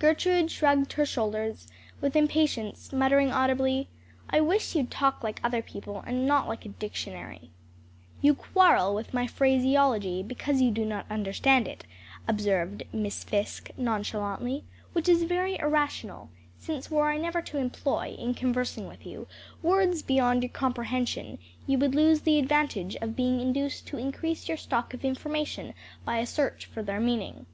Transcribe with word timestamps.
Gertrude 0.00 0.50
shrugged 0.50 0.94
her 0.94 1.06
shoulders, 1.06 1.68
with 2.00 2.16
impatience, 2.16 2.92
muttering 2.92 3.30
audibly, 3.30 3.88
"I 4.28 4.40
wish 4.40 4.74
you'd 4.74 4.90
talk 4.90 5.22
like 5.22 5.38
other 5.44 5.62
people, 5.62 6.02
and 6.04 6.26
not 6.26 6.48
like 6.48 6.64
a 6.66 6.70
dictionary." 6.70 7.52
"You 8.20 8.34
quarrel 8.34 8.96
with 8.96 9.14
my 9.14 9.28
phraseology, 9.28 10.24
because 10.24 10.60
you 10.60 10.72
do 10.72 10.84
not 10.84 11.06
understand 11.08 11.68
it," 11.68 11.84
observed 12.26 12.82
Miss 12.92 13.22
Fisk, 13.22 13.70
nonchalantly, 13.76 14.64
"which 14.92 15.08
is 15.08 15.22
very 15.22 15.56
irrational, 15.60 16.30
since 16.58 16.90
were 16.90 17.08
I 17.08 17.16
never 17.16 17.40
to 17.42 17.58
employ, 17.58 18.16
in 18.18 18.34
conversing 18.34 18.88
with 18.88 19.06
you, 19.06 19.28
words 19.62 20.02
beyond 20.02 20.42
your 20.42 20.50
comprehension, 20.50 21.38
you 21.64 21.78
would 21.78 21.94
lose 21.94 22.22
the 22.22 22.40
advantage 22.40 22.96
of 22.96 23.14
being 23.14 23.38
induced 23.40 23.86
to 23.86 23.98
increase 23.98 24.48
your 24.48 24.58
stock 24.58 24.92
of 24.94 25.04
information 25.04 25.74
by 26.04 26.18
a 26.18 26.26
search 26.26 26.66
for 26.66 26.82
their 26.82 26.98
meaning." 26.98 27.46